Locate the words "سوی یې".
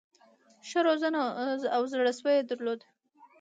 2.19-2.43